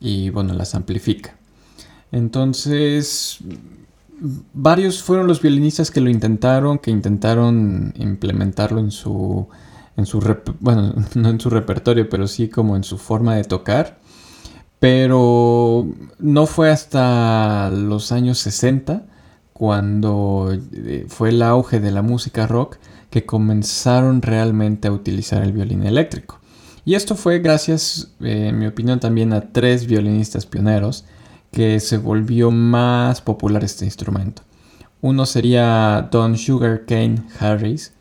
y 0.00 0.30
bueno, 0.30 0.52
las 0.54 0.74
amplifica. 0.74 1.36
Entonces, 2.10 3.38
varios 4.52 5.02
fueron 5.02 5.26
los 5.26 5.40
violinistas 5.40 5.90
que 5.90 6.00
lo 6.00 6.10
intentaron, 6.10 6.78
que 6.78 6.90
intentaron 6.90 7.94
implementarlo 7.96 8.80
en 8.80 8.90
su, 8.90 9.48
en 9.96 10.06
su 10.06 10.20
bueno, 10.60 10.94
no 11.14 11.30
en 11.30 11.40
su 11.40 11.50
repertorio, 11.50 12.08
pero 12.08 12.26
sí 12.28 12.48
como 12.48 12.76
en 12.76 12.84
su 12.84 12.98
forma 12.98 13.36
de 13.36 13.44
tocar. 13.44 14.01
Pero 14.82 15.86
no 16.18 16.46
fue 16.46 16.68
hasta 16.72 17.70
los 17.70 18.10
años 18.10 18.40
60 18.40 19.04
cuando 19.52 20.52
eh, 20.72 21.06
fue 21.06 21.28
el 21.28 21.40
auge 21.42 21.78
de 21.78 21.92
la 21.92 22.02
música 22.02 22.48
rock 22.48 22.78
que 23.08 23.24
comenzaron 23.24 24.22
realmente 24.22 24.88
a 24.88 24.90
utilizar 24.90 25.44
el 25.44 25.52
violín 25.52 25.84
eléctrico. 25.84 26.40
Y 26.84 26.96
esto 26.96 27.14
fue 27.14 27.38
gracias, 27.38 28.08
eh, 28.22 28.48
en 28.48 28.58
mi 28.58 28.66
opinión, 28.66 28.98
también 28.98 29.32
a 29.32 29.52
tres 29.52 29.86
violinistas 29.86 30.46
pioneros 30.46 31.04
que 31.52 31.78
se 31.78 31.98
volvió 31.98 32.50
más 32.50 33.20
popular 33.20 33.62
este 33.62 33.84
instrumento. 33.84 34.42
Uno 35.00 35.26
sería 35.26 36.08
Don 36.10 36.36
Sugarcane 36.36 37.22
Harris, 37.38 37.92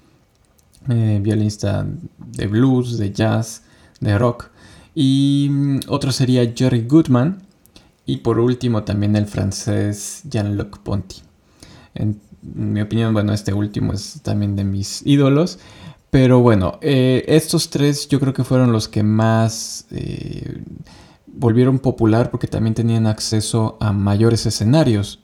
eh, 0.89 1.19
violinista 1.21 1.85
de 2.17 2.47
blues, 2.47 2.97
de 2.97 3.11
jazz, 3.11 3.61
de 3.99 4.17
rock. 4.17 4.50
Y 4.95 5.47
mm, 5.49 5.79
otro 5.87 6.11
sería 6.11 6.51
Jerry 6.55 6.85
Goodman. 6.87 7.41
Y 8.05 8.17
por 8.17 8.39
último 8.39 8.83
también 8.83 9.15
el 9.15 9.27
francés 9.27 10.23
Jean-Luc 10.29 10.79
Ponty. 10.79 11.17
en 11.93 12.19
mi 12.41 12.81
opinión, 12.81 13.13
bueno, 13.13 13.33
este 13.33 13.53
último 13.53 13.93
es 13.93 14.21
también 14.23 14.55
de 14.55 14.63
mis 14.63 15.05
ídolos. 15.05 15.59
Pero 16.11 16.41
bueno, 16.41 16.77
eh, 16.81 17.23
estos 17.27 17.69
tres 17.69 18.09
yo 18.09 18.19
creo 18.19 18.33
que 18.33 18.43
fueron 18.43 18.73
los 18.73 18.89
que 18.89 19.01
más 19.01 19.85
eh, 19.91 20.61
volvieron 21.25 21.79
popular 21.79 22.31
porque 22.31 22.47
también 22.47 22.73
tenían 22.73 23.07
acceso 23.07 23.77
a 23.79 23.93
mayores 23.93 24.45
escenarios, 24.45 25.19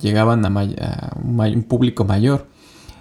llegaban 0.00 0.44
a, 0.46 1.12
un, 1.20 1.64
público 1.64 2.04
mayor, 2.04 2.46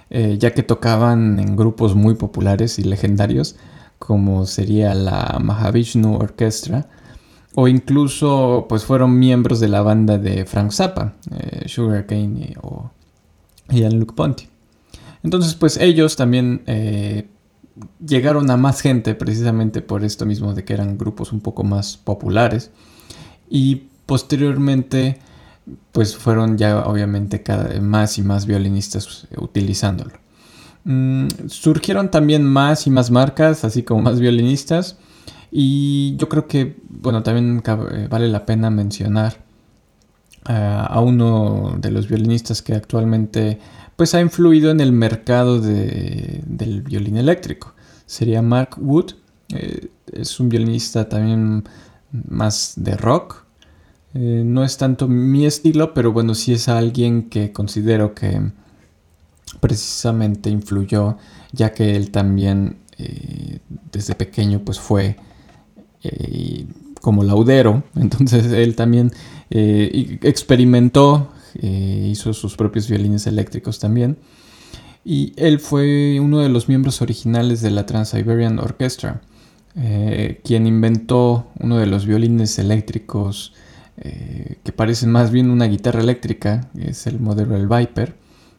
eh, 0.09 0.37
ya 0.39 0.55
que 0.55 0.63
tocaban 0.63 1.39
en 1.39 1.55
grupos 1.55 1.93
muy 1.93 2.15
populares 2.15 2.79
y 2.79 2.83
legendarios 2.83 3.55
como 3.99 4.45
sería 4.45 4.93
la 4.93 5.39
Mahavishnu 5.41 6.15
Orchestra 6.15 6.87
o 7.55 7.67
incluso 7.67 8.67
pues 8.69 8.85
fueron 8.85 9.17
miembros 9.17 9.59
de 9.59 9.67
la 9.67 9.81
banda 9.81 10.17
de 10.17 10.45
Frank 10.45 10.71
Zappa, 10.71 11.13
eh, 11.31 11.67
Sugarcane 11.67 12.55
o 12.61 12.91
Ian 13.69 13.99
Luke 13.99 14.13
Ponty. 14.15 14.47
Entonces 15.23 15.55
pues 15.55 15.77
ellos 15.77 16.15
también 16.15 16.61
eh, 16.67 17.27
llegaron 18.05 18.49
a 18.51 18.57
más 18.57 18.81
gente 18.81 19.15
precisamente 19.15 19.81
por 19.81 20.03
esto 20.03 20.25
mismo 20.25 20.53
de 20.53 20.63
que 20.63 20.73
eran 20.73 20.97
grupos 20.97 21.31
un 21.31 21.41
poco 21.41 21.63
más 21.63 21.97
populares 21.97 22.71
y 23.49 23.87
posteriormente 24.05 25.19
pues 25.91 26.15
fueron 26.15 26.57
ya 26.57 26.85
obviamente 26.85 27.43
cada 27.43 27.79
más 27.81 28.17
y 28.17 28.21
más 28.21 28.45
violinistas 28.45 29.27
utilizándolo. 29.37 30.26
Mm, 30.87 31.27
surgieron 31.47 32.09
también 32.09 32.43
más 32.43 32.87
y 32.87 32.89
más 32.89 33.11
marcas, 33.11 33.63
así 33.63 33.83
como 33.83 34.01
más 34.01 34.19
violinistas 34.19 34.97
y 35.51 36.15
yo 36.17 36.27
creo 36.29 36.47
que 36.47 36.77
bueno 36.89 37.23
también 37.23 37.61
eh, 37.65 38.07
vale 38.09 38.27
la 38.27 38.45
pena 38.45 38.69
mencionar 38.69 39.45
a 40.49 41.01
uno 41.01 41.75
de 41.77 41.91
los 41.91 42.07
violinistas 42.07 42.61
que 42.61 42.73
actualmente 42.73 43.59
pues 43.97 44.15
ha 44.15 44.21
influido 44.21 44.71
en 44.71 44.79
el 44.79 44.93
mercado 44.93 45.59
del 45.59 46.83
violín 46.83 47.17
eléctrico. 47.17 47.73
Sería 48.05 48.41
Mark 48.41 48.77
Wood, 48.77 49.15
eh, 49.49 49.89
es 50.13 50.39
un 50.39 50.47
violinista 50.47 51.09
también 51.09 51.65
más 52.29 52.73
de 52.77 52.95
rock. 52.95 53.43
Eh, 54.13 54.43
no 54.45 54.63
es 54.63 54.77
tanto 54.77 55.09
mi 55.09 55.45
estilo, 55.45 55.93
pero 55.93 56.13
bueno, 56.13 56.35
sí 56.35 56.53
es 56.53 56.69
alguien 56.69 57.29
que 57.29 57.51
considero 57.51 58.13
que 58.13 58.51
precisamente 59.59 60.49
influyó, 60.49 61.17
ya 61.51 61.73
que 61.73 61.95
él 61.95 62.11
también 62.11 62.77
eh, 62.97 63.59
desde 63.91 64.15
pequeño 64.15 64.59
pues 64.59 64.79
fue 64.79 65.17
como 67.01 67.23
laudero, 67.23 67.83
entonces 67.95 68.45
él 68.45 68.75
también 68.75 69.11
experimentó 69.49 71.31
eh, 71.59 72.09
hizo 72.11 72.33
sus 72.33 72.55
propios 72.55 72.87
violines 72.87 73.25
eléctricos 73.25 73.79
también. 73.79 74.17
Y 75.03 75.33
él 75.37 75.59
fue 75.59 76.19
uno 76.19 76.39
de 76.39 76.49
los 76.49 76.67
miembros 76.67 77.01
originales 77.01 77.61
de 77.61 77.71
la 77.71 77.85
Trans-Siberian 77.85 78.59
Orchestra, 78.59 79.21
eh, 79.75 80.41
quien 80.43 80.67
inventó 80.67 81.47
uno 81.59 81.77
de 81.77 81.87
los 81.87 82.05
violines 82.05 82.59
eléctricos 82.59 83.53
eh, 83.97 84.57
que 84.63 84.71
parecen 84.71 85.11
más 85.11 85.31
bien 85.31 85.49
una 85.49 85.65
guitarra 85.65 86.01
eléctrica, 86.01 86.69
es 86.77 87.07
el 87.07 87.19
modelo 87.19 87.55
del 87.55 87.67
Viper. 87.67 88.15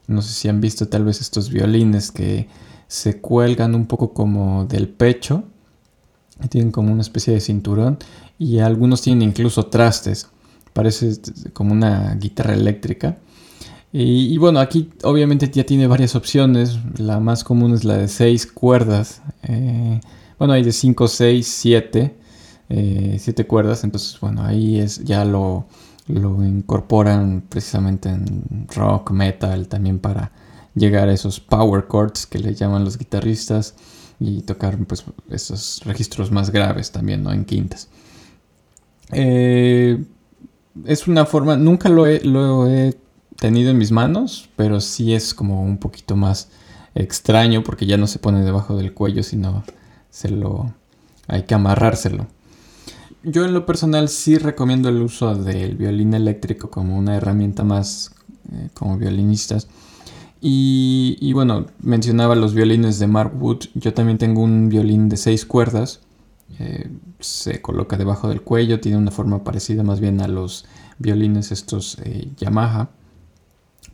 No 0.09 0.21
sé 0.23 0.33
si 0.33 0.49
han 0.49 0.61
visto 0.61 0.89
tal 0.89 1.05
vez 1.05 1.21
estos 1.21 1.51
violines 1.51 2.11
que 2.11 2.49
se 2.89 3.21
cuelgan 3.21 3.75
un 3.77 3.87
poco 3.87 4.13
como 4.13 4.65
del 4.65 4.89
pecho, 4.89 5.45
tienen 6.51 6.73
como 6.73 6.93
una 6.93 7.03
especie 7.03 7.35
de 7.35 7.41
cinturón 7.41 7.99
y 8.39 8.59
algunos 8.59 9.03
tienen 9.03 9.29
incluso 9.29 9.67
trastes 9.67 10.29
parece 10.79 11.13
como 11.55 11.73
una 11.73 12.15
guitarra 12.15 12.55
eléctrica. 12.55 13.19
Y, 13.93 14.39
bueno, 14.39 14.61
aquí 14.61 14.91
obviamente 15.03 15.51
ya 15.51 15.65
tiene 15.65 15.89
varias 15.89 16.15
opciones. 16.15 16.79
La 16.99 17.19
más 17.19 17.43
común 17.43 17.75
es 17.75 17.83
la 17.83 17.97
de 17.97 18.07
6 18.07 18.47
cuerdas. 18.53 19.21
Eh, 19.43 20.01
bueno, 20.39 20.55
hay 20.55 20.63
de 20.63 20.71
5, 20.71 21.09
6, 21.09 21.47
7. 21.47 22.15
7 23.19 23.47
cuerdas. 23.49 23.83
Entonces, 23.83 24.21
bueno, 24.21 24.45
ahí 24.45 24.79
es 24.79 25.03
ya 25.03 25.25
lo, 25.25 25.67
lo 26.09 26.45
incorporan 26.45 27.45
precisamente 27.49 28.09
en 28.09 28.67
rock, 28.75 29.11
metal, 29.11 29.69
también 29.69 29.99
para 29.99 30.33
llegar 30.75 31.09
a 31.09 31.13
esos 31.13 31.41
power 31.41 31.87
chords 31.91 32.27
que 32.27 32.39
le 32.39 32.55
llaman 32.55 32.85
los 32.85 32.99
guitarristas 32.99 33.75
y 34.21 34.43
tocar 34.43 34.79
pues 34.85 35.05
esos 35.31 35.83
registros 35.85 36.31
más 36.31 36.51
graves 36.51 36.91
también, 36.91 37.23
¿no? 37.23 37.33
En 37.33 37.45
quintas. 37.45 37.89
Eh, 39.13 40.03
es 40.85 41.09
una 41.09 41.25
forma, 41.25 41.57
nunca 41.57 41.89
lo 41.89 42.07
he, 42.07 42.21
lo 42.25 42.67
he 42.69 42.97
tenido 43.37 43.71
en 43.71 43.79
mis 43.79 43.93
manos, 43.93 44.49
pero 44.57 44.81
sí 44.81 45.15
es 45.15 45.35
como 45.35 45.63
un 45.63 45.79
poquito 45.79 46.17
más 46.17 46.49
extraño 46.95 47.63
porque 47.63 47.87
ya 47.87 47.97
no 47.97 48.07
se 48.07 48.19
pone 48.19 48.45
debajo 48.45 48.77
del 48.77 48.93
cuello, 48.95 49.23
sino 49.23 49.63
se 50.11 50.29
lo 50.29 50.73
hay 51.29 51.43
que 51.43 51.55
amarrárselo. 51.55 52.27
Yo 53.25 53.45
en 53.45 53.53
lo 53.53 53.67
personal 53.67 54.09
sí 54.09 54.39
recomiendo 54.39 54.89
el 54.89 55.03
uso 55.03 55.35
del 55.35 55.77
violín 55.77 56.15
eléctrico 56.15 56.71
como 56.71 56.97
una 56.97 57.17
herramienta 57.17 57.65
más 57.65 58.13
eh, 58.53 58.69
como 58.75 58.97
violinistas. 58.97 59.69
Y, 60.41 61.33
bueno, 61.33 61.67
mencionaba 61.81 62.37
los 62.37 62.55
violines 62.55 63.01
de 63.01 63.09
Mark 63.09 63.33
Wood. 63.43 63.65
Yo 63.75 63.93
también 63.93 64.19
tengo 64.19 64.41
un 64.41 64.69
violín 64.69 65.09
de 65.09 65.17
seis 65.17 65.45
cuerdas 65.45 66.01
eh, 66.61 66.91
se 67.21 67.61
coloca 67.61 67.97
debajo 67.97 68.29
del 68.29 68.41
cuello, 68.43 68.81
tiene 68.81 68.97
una 68.97 69.11
forma 69.11 69.45
parecida 69.45 69.83
más 69.83 70.01
bien 70.01 70.21
a 70.21 70.29
los 70.29 70.65
violines 70.99 71.53
estos 71.53 71.99
eh, 72.05 72.31
Yamaha. 72.37 72.89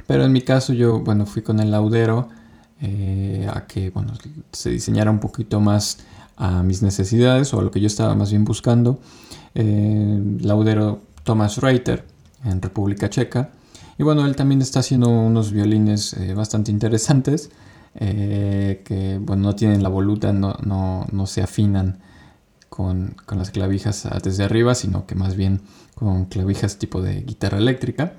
Pero 0.07 0.25
en 0.25 0.33
mi 0.33 0.43
caso 0.43 0.75
yo, 0.75 1.01
bueno, 1.01 1.25
fui 1.25 1.43
con 1.43 1.61
el 1.61 1.71
laudero 1.71 2.29
a 3.53 3.67
que, 3.67 3.89
bueno, 3.89 4.13
se 4.53 4.69
diseñara 4.69 5.11
un 5.11 5.19
poquito 5.19 5.59
más 5.59 5.99
a 6.37 6.63
mis 6.63 6.83
necesidades 6.83 7.53
o 7.55 7.61
a 7.61 7.63
lo 7.63 7.71
que 7.71 7.81
yo 7.81 7.87
estaba 7.87 8.15
más 8.15 8.31
bien 8.31 8.45
buscando. 8.45 8.99
laudero 9.55 11.01
Thomas 11.23 11.59
Reiter 11.59 12.05
en 12.45 12.61
República 12.61 13.09
Checa. 13.09 13.51
Y 13.99 14.03
bueno, 14.03 14.27
él 14.27 14.35
también 14.35 14.61
está 14.61 14.81
haciendo 14.81 15.09
unos 15.09 15.53
violines 15.53 16.17
bastante 16.35 16.71
interesantes 16.71 17.51
que, 17.99 19.21
bueno, 19.21 19.43
no 19.43 19.55
tienen 19.55 19.83
la 19.83 19.89
voluta, 19.89 20.33
no, 20.33 20.57
no, 20.65 21.07
no 21.13 21.27
se 21.27 21.43
afinan 21.43 21.99
con, 22.75 23.15
las 23.37 23.53
clavijas 23.53 24.09
desde 24.25 24.43
arriba, 24.43 24.75
sino 24.75 25.07
que 25.07 25.15
más 25.15 25.37
bien 25.37 25.61
con 25.95 26.25
clavijas 26.25 26.77
tipo 26.77 27.03
de 27.03 27.21
guitarra 27.21 27.59
eléctrica. 27.59 28.15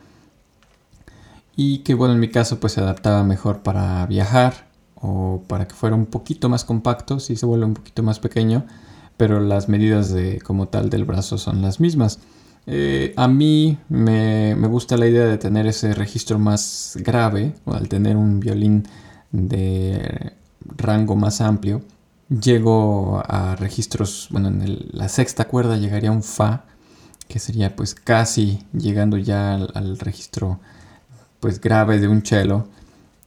Y 1.57 1.79
que 1.79 1.93
bueno, 1.93 2.13
en 2.13 2.21
mi 2.21 2.29
caso 2.29 2.57
pues 2.61 2.73
se 2.73 2.79
adaptaba 2.79 3.23
mejor 3.25 3.63
para 3.63 4.05
viajar 4.05 4.64
o 4.95 5.43
para 5.47 5.67
que 5.67 5.75
fuera 5.75 5.95
un 5.95 6.05
poquito 6.05 6.49
más 6.49 6.63
compacto, 6.65 7.19
si 7.19 7.35
se 7.35 7.45
vuelve 7.45 7.65
un 7.65 7.73
poquito 7.73 8.03
más 8.03 8.19
pequeño, 8.19 8.65
pero 9.17 9.39
las 9.39 9.69
medidas 9.69 10.11
de 10.11 10.39
como 10.41 10.67
tal 10.67 10.89
del 10.89 11.05
brazo 11.05 11.37
son 11.37 11.61
las 11.61 11.79
mismas. 11.79 12.19
Eh, 12.67 13.13
a 13.15 13.27
mí 13.27 13.77
me, 13.89 14.55
me, 14.55 14.67
gusta 14.67 14.97
la 14.97 15.07
idea 15.07 15.25
de 15.25 15.37
tener 15.37 15.67
ese 15.67 15.93
registro 15.93 16.39
más 16.39 16.97
grave, 17.01 17.53
o 17.65 17.73
al 17.73 17.87
tener 17.89 18.17
un 18.17 18.39
violín 18.39 18.87
de 19.31 20.33
rango 20.77 21.15
más 21.15 21.41
amplio, 21.41 21.81
llego 22.29 23.21
a 23.27 23.55
registros, 23.55 24.27
bueno, 24.31 24.47
en 24.47 24.87
la 24.91 25.09
sexta 25.09 25.45
cuerda 25.45 25.77
llegaría 25.77 26.11
un 26.11 26.23
Fa, 26.23 26.65
que 27.27 27.39
sería 27.39 27.75
pues 27.75 27.95
casi 27.95 28.59
llegando 28.73 29.17
ya 29.17 29.55
al, 29.55 29.97
registro 29.99 30.59
pues 31.39 31.59
grave 31.59 31.99
de 31.99 32.07
un 32.07 32.23
cello. 32.23 32.67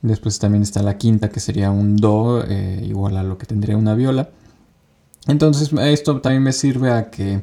Después 0.03 0.39
también 0.39 0.63
está 0.63 0.83
la 0.83 0.97
quinta, 0.97 1.29
que 1.29 1.41
sería 1.41 1.71
un 1.71 1.97
Do, 1.97 2.45
eh, 2.47 2.85
igual 2.87 3.17
a 3.17 3.23
lo 3.23 3.37
que 3.37 3.47
tendría 3.47 3.77
una 3.77 3.95
viola. 3.95 4.31
Entonces 5.27 5.73
esto 5.73 6.21
también 6.21 6.43
me 6.43 6.53
sirve 6.53 6.91
a 6.91 7.11
que 7.11 7.43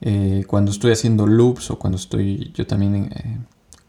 eh, 0.00 0.44
cuando 0.46 0.70
estoy 0.70 0.92
haciendo 0.92 1.26
loops 1.26 1.70
o 1.70 1.78
cuando 1.78 1.96
estoy 1.96 2.52
yo 2.54 2.66
también 2.66 3.10
eh, 3.14 3.38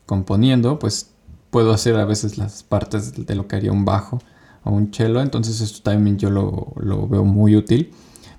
componiendo, 0.05 0.79
pues 0.79 1.11
puedo 1.51 1.71
hacer 1.71 1.95
a 1.97 2.05
veces 2.05 2.37
las 2.37 2.63
partes 2.63 3.25
de 3.25 3.35
lo 3.35 3.47
que 3.47 3.55
haría 3.55 3.71
un 3.71 3.85
bajo 3.85 4.19
a 4.63 4.69
un 4.69 4.93
cello. 4.93 5.21
Entonces 5.21 5.61
esto 5.61 5.81
también 5.83 6.17
yo 6.17 6.29
lo, 6.29 7.07
veo 7.07 7.25
muy 7.25 7.55
útil 7.55 7.91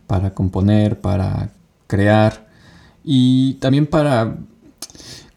para 0.06 0.34
componer, 0.34 1.00
para 1.00 1.50
crear 1.86 2.48
y 3.04 3.54
también 3.54 3.86
para 3.86 4.38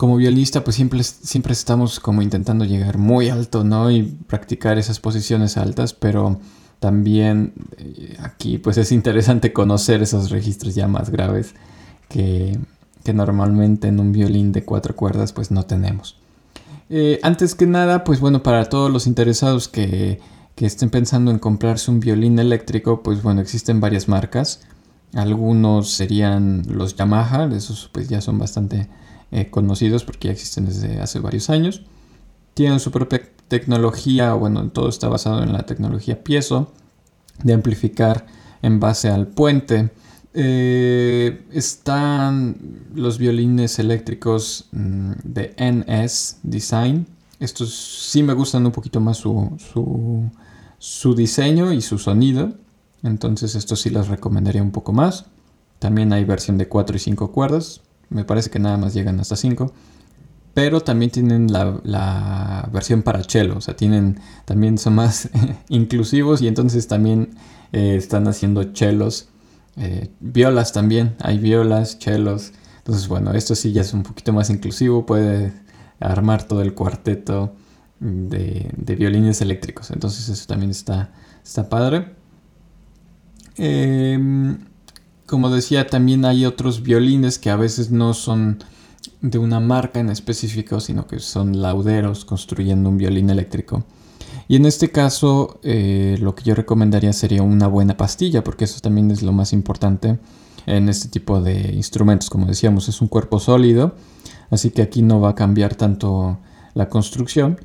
como 0.03 0.17
violinista 0.17 0.65
pues 0.65 0.75
siempre, 0.75 1.01
siempre 1.01 1.53
estamos 1.53 2.01
como 2.01 2.21
intentando 2.21 2.65
llegar 2.65 2.97
muy 2.97 3.29
alto, 3.29 3.63
¿no? 3.63 3.89
Y 3.89 4.03
practicar 4.03 4.77
esas 4.77 4.99
posiciones 4.99 5.55
altas, 5.55 5.93
pero 5.93 6.41
también 6.81 7.53
eh, 7.77 8.17
aquí 8.19 8.57
pues 8.57 8.77
es 8.77 8.91
interesante 8.91 9.53
conocer 9.53 10.01
esos 10.01 10.29
registros 10.29 10.75
ya 10.75 10.89
más 10.89 11.09
graves 11.09 11.55
que, 12.09 12.59
normalmente 13.13 13.87
en 13.87 14.01
un 14.01 14.11
violín 14.11 14.51
de 14.51 14.65
cuatro 14.65 14.93
cuerdas 14.93 15.31
pues 15.31 15.51
no 15.51 15.63
tenemos. 15.63 16.17
Eh, 16.89 17.21
antes 17.23 17.55
que 17.55 17.65
nada, 17.65 18.03
pues 18.03 18.19
bueno, 18.19 18.43
para 18.43 18.65
todos 18.65 18.91
los 18.91 19.07
interesados 19.07 19.69
que 19.69 20.19
que 20.57 20.65
estén 20.65 20.89
pensando 20.89 21.31
en 21.31 21.39
comprarse 21.39 21.89
un 21.89 22.01
violín 22.01 22.39
eléctrico, 22.39 23.03
pues 23.03 23.23
bueno, 23.23 23.39
existen 23.39 23.79
varias 23.79 24.09
marcas. 24.09 24.63
Algunos 25.13 25.91
serían 25.91 26.63
los 26.67 26.97
Yamaha, 26.97 27.45
esos 27.55 27.89
pues 27.93 28.09
ya 28.09 28.19
son 28.19 28.37
bastante 28.37 28.89
eh, 29.33 29.49
conocidos 29.49 30.03
porque 30.03 30.27
ya 30.27 30.31
existen 30.31 30.67
desde 30.67 31.01
hace 31.01 31.19
varios 31.19 31.49
años. 31.49 31.81
Tienen 32.53 32.79
su 32.79 32.91
propia 32.91 33.19
tecnología, 33.47 34.33
bueno, 34.33 34.69
todo 34.69 34.89
está 34.89 35.07
basado 35.07 35.41
en 35.41 35.53
la 35.53 35.65
tecnología 35.65 36.23
piezo, 36.23 36.71
de 37.43 37.53
amplificar 37.53 38.27
en 38.61 38.79
base 38.79 39.09
al 39.09 39.25
puente. 39.25 39.89
Eh, 40.35 41.45
están 41.51 42.57
los 42.93 43.17
violines 43.17 43.79
eléctricos 43.79 44.67
mm, 44.71 45.11
de 45.23 45.55
NS 45.57 46.37
Design. 46.43 47.07
Estos 47.39 47.73
sí 47.73 48.21
me 48.21 48.33
gustan 48.33 48.67
un 48.67 48.71
poquito 48.71 48.99
más 48.99 49.17
su, 49.17 49.51
su, 49.57 50.29
su 50.77 51.15
diseño 51.15 51.73
y 51.73 51.81
su 51.81 51.97
sonido. 51.97 52.53
Entonces 53.01 53.55
estos 53.55 53.81
sí 53.81 53.89
los 53.89 54.09
recomendaría 54.09 54.61
un 54.61 54.71
poco 54.71 54.93
más. 54.93 55.25
También 55.79 56.13
hay 56.13 56.23
versión 56.23 56.59
de 56.59 56.67
4 56.67 56.97
y 56.97 56.99
5 56.99 57.31
cuerdas. 57.31 57.81
Me 58.13 58.23
parece 58.25 58.49
que 58.49 58.59
nada 58.59 58.77
más 58.77 58.93
llegan 58.93 59.19
hasta 59.19 59.35
5. 59.35 59.73
Pero 60.53 60.81
también 60.81 61.11
tienen 61.11 61.51
la, 61.51 62.69
versión 62.71 63.01
para 63.01 63.23
cello. 63.23 63.57
O 63.57 63.61
sea, 63.61 63.75
tienen, 63.75 64.19
también 64.45 64.77
son 64.77 64.95
más 64.95 65.29
inclusivos 65.69 66.41
y 66.41 66.47
entonces 66.47 66.87
también 66.87 67.35
eh, 67.71 67.95
están 67.97 68.27
haciendo 68.27 68.63
chelos. 68.73 69.29
Eh, 69.77 70.11
violas 70.19 70.71
también. 70.73 71.15
Hay 71.19 71.39
violas, 71.39 71.97
chelos. 71.97 72.53
Entonces, 72.77 73.07
bueno, 73.07 73.31
esto 73.33 73.55
sí 73.55 73.71
ya 73.71 73.81
es 73.81 73.93
un 73.93 74.03
poquito 74.03 74.31
más 74.31 74.49
inclusivo. 74.49 75.05
Puede 75.05 75.53
armar 75.99 76.43
todo 76.43 76.61
el 76.61 76.73
cuarteto 76.73 77.55
de, 77.99 78.95
violines 78.97 79.41
eléctricos. 79.41 79.91
Entonces 79.91 80.29
eso 80.29 80.45
también 80.47 80.71
está, 80.71 81.11
está 81.43 81.69
padre. 81.69 82.13
Em, 83.57 84.59
como 85.33 85.49
decía, 85.49 85.87
también 85.87 86.25
hay 86.25 86.45
otros 86.45 86.83
violines 86.83 87.39
que 87.39 87.49
a 87.49 87.55
veces 87.55 87.89
no 87.89 88.13
son 88.13 88.63
de 89.21 89.39
una 89.39 89.59
marca 89.59 89.99
en 89.99 90.11
específico, 90.11 90.79
sino 90.79 91.07
que 91.07 91.17
son 91.17 91.59
lauderos 91.59 92.23
construyendo 92.23 92.87
un 92.87 92.99
violín 92.99 93.31
eléctrico. 93.31 93.83
Y 94.47 94.57
en 94.57 94.67
este 94.67 94.91
caso, 94.91 95.59
eh, 95.63 96.17
lo 96.19 96.35
que 96.35 96.43
yo 96.43 96.53
recomendaría 96.53 97.11
sería 97.13 97.41
una 97.41 97.65
buena 97.65 97.97
pastilla, 97.97 98.43
porque 98.43 98.65
eso 98.65 98.79
también 98.79 99.09
es 99.09 99.23
lo 99.23 99.31
más 99.31 99.53
importante 99.53 100.19
en 100.67 100.87
este 100.87 101.07
tipo 101.07 101.41
de 101.41 101.73
instrumentos. 101.73 102.29
Como 102.29 102.45
decíamos, 102.45 102.87
es 102.87 103.01
un 103.01 103.07
cuerpo 103.07 103.39
sólido, 103.39 103.95
así 104.51 104.69
que 104.69 104.83
aquí 104.83 105.01
no 105.01 105.19
va 105.19 105.29
a 105.29 105.35
cambiar 105.35 105.73
tanto 105.73 106.37
la 106.75 106.89
construcción, 106.89 107.57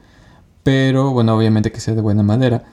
pero 0.63 1.11
bueno, 1.11 1.37
obviamente 1.37 1.71
que 1.71 1.81
sea 1.81 1.95
de 1.95 2.01
buena 2.01 2.23
madera. 2.23 2.65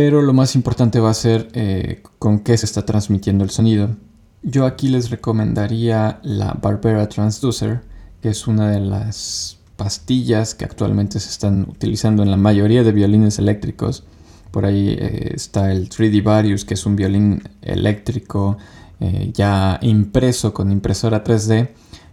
Pero 0.00 0.22
lo 0.22 0.32
más 0.32 0.54
importante 0.54 1.00
va 1.00 1.10
a 1.10 1.14
ser 1.14 1.48
eh, 1.54 2.04
con 2.20 2.38
qué 2.38 2.56
se 2.56 2.66
está 2.66 2.86
transmitiendo 2.86 3.42
el 3.42 3.50
sonido. 3.50 3.96
Yo 4.44 4.64
aquí 4.64 4.86
les 4.86 5.10
recomendaría 5.10 6.20
la 6.22 6.52
Barbera 6.52 7.08
Transducer, 7.08 7.80
que 8.22 8.28
es 8.28 8.46
una 8.46 8.70
de 8.70 8.78
las 8.78 9.58
pastillas 9.74 10.54
que 10.54 10.64
actualmente 10.64 11.18
se 11.18 11.28
están 11.28 11.62
utilizando 11.68 12.22
en 12.22 12.30
la 12.30 12.36
mayoría 12.36 12.84
de 12.84 12.92
violines 12.92 13.40
eléctricos. 13.40 14.04
Por 14.52 14.66
ahí 14.66 14.90
eh, 14.90 15.32
está 15.34 15.72
el 15.72 15.88
3D 15.88 16.22
Varius, 16.22 16.64
que 16.64 16.74
es 16.74 16.86
un 16.86 16.94
violín 16.94 17.42
eléctrico 17.60 18.56
eh, 19.00 19.32
ya 19.34 19.80
impreso 19.82 20.54
con 20.54 20.70
impresora 20.70 21.24
3D, 21.24 21.70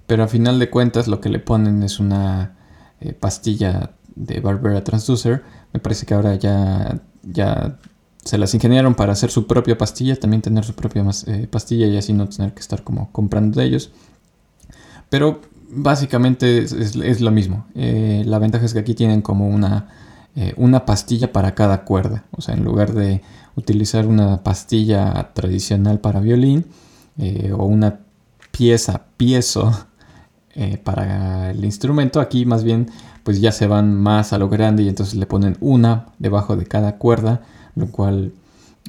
pero 0.07 0.23
a 0.23 0.27
final 0.27 0.57
de 0.57 0.71
cuentas 0.71 1.07
lo 1.07 1.21
que 1.21 1.29
le 1.29 1.37
ponen 1.37 1.83
es 1.83 1.99
una 1.99 2.55
pastilla 3.19 3.91
de 4.15 4.39
Barbera 4.39 4.83
Transducer. 4.83 5.43
Me 5.71 5.79
parece 5.79 6.07
que 6.07 6.15
ahora 6.15 6.33
ya 6.33 6.99
ya 7.25 7.77
se 8.25 8.39
las 8.39 8.53
ingeniaron 8.55 8.95
para 8.95 9.13
hacer 9.13 9.29
su 9.29 9.45
propia 9.45 9.77
pastilla, 9.77 10.15
también 10.15 10.41
tener 10.41 10.65
su 10.65 10.73
propia 10.73 11.05
eh, 11.27 11.47
pastilla 11.49 11.85
y 11.85 11.95
así 11.95 12.11
no 12.11 12.27
tener 12.27 12.53
que 12.53 12.59
estar 12.59 12.83
como 12.83 13.11
comprando 13.11 13.59
de 13.59 13.67
ellos. 13.67 13.91
Pero 15.09 15.41
básicamente 15.69 16.63
es, 16.63 17.21
lo 17.21 17.29
mismo. 17.29 17.67
Eh, 17.75 18.23
la 18.25 18.39
ventaja 18.39 18.65
es 18.65 18.73
que 18.73 18.79
aquí 18.79 18.95
tienen 18.95 19.21
como 19.21 19.47
una, 19.47 19.89
eh, 20.35 20.55
una 20.57 20.85
pastilla 20.85 21.31
para 21.31 21.53
cada 21.53 21.83
cuerda. 21.83 22.25
O 22.31 22.41
sea, 22.41 22.55
en 22.55 22.63
lugar 22.63 22.93
de 22.93 23.21
utilizar 23.55 24.07
una 24.07 24.41
pastilla 24.43 25.31
tradicional 25.33 25.99
para 25.99 26.19
violín 26.19 26.65
o 27.57 27.65
una 27.65 27.99
pieza, 28.51 29.03
piezo 29.15 29.71
para 30.83 31.51
el 31.51 31.63
instrumento, 31.63 32.19
aquí 32.19 32.45
más 32.45 32.63
bien 32.63 32.89
pues 33.25 33.41
ya 33.41 33.51
se 33.51 33.65
van 33.65 33.95
más 33.95 34.33
a 34.33 34.37
lo 34.37 34.49
grande 34.49 34.83
y 34.83 34.87
entonces 34.87 35.15
le 35.15 35.25
ponen 35.25 35.57
una 35.59 36.09
debajo 36.19 36.55
de 36.55 36.67
cada 36.67 36.99
cuerda, 36.99 37.41
lo 37.75 37.87
cual 37.87 38.33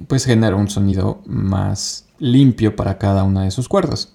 pues 0.08 0.26
genera 0.26 0.56
un 0.56 0.68
sonido 0.68 1.22
más 1.24 2.04
limpio 2.18 2.76
para 2.76 2.98
cada 2.98 3.24
una 3.24 3.44
de 3.44 3.50
sus 3.50 3.66
cuerdas. 3.66 4.12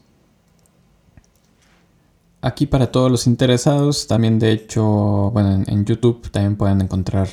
Aquí 2.40 2.68
para 2.68 2.92
todos 2.92 3.10
los 3.10 3.26
interesados, 3.26 4.06
también 4.06 4.38
de 4.38 4.52
hecho, 4.52 5.32
bueno, 5.34 5.64
en, 5.66 5.86
YouTube 5.86 6.30
también 6.30 6.56
pueden 6.56 6.82
encontrar 6.82 7.28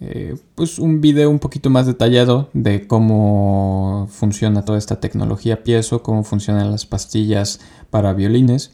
eh, 0.00 0.34
pues 0.54 0.78
un 0.78 1.02
video 1.02 1.28
un 1.28 1.40
poquito 1.40 1.68
más 1.68 1.84
detallado 1.84 2.48
de 2.54 2.86
cómo 2.86 4.08
funciona 4.10 4.64
toda 4.64 4.78
esta 4.78 4.98
tecnología 4.98 5.62
piezo, 5.62 6.02
cómo 6.02 6.24
funcionan 6.24 6.70
las 6.70 6.86
pastillas 6.86 7.60
para 7.90 8.14
violines. 8.14 8.72